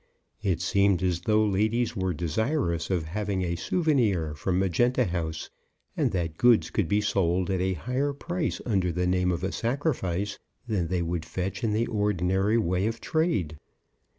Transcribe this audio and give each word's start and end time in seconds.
It 0.41 0.61
seemed 0.61 1.03
as 1.03 1.21
though 1.21 1.45
ladies 1.45 1.95
were 1.95 2.11
desirous 2.11 2.89
of 2.89 3.03
having 3.03 3.43
a 3.43 3.55
souvenir 3.55 4.33
from 4.33 4.57
Magenta 4.57 5.05
House, 5.05 5.51
and 5.95 6.09
that 6.11 6.37
goods 6.39 6.71
could 6.71 6.87
be 6.87 7.01
sold 7.01 7.51
at 7.51 7.61
a 7.61 7.73
higher 7.75 8.11
price 8.11 8.59
under 8.65 8.91
the 8.91 9.05
name 9.05 9.31
of 9.31 9.43
a 9.43 9.51
sacrifice 9.51 10.39
than 10.67 10.87
they 10.87 11.03
would 11.03 11.23
fetch 11.23 11.63
in 11.63 11.73
the 11.73 11.85
ordinary 11.85 12.57
way 12.57 12.87
of 12.87 12.99
trade. 12.99 13.57